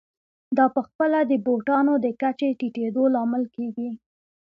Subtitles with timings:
[0.57, 3.89] دا په خپله د بوټانو د کچې ټیټېدو لامل کېږي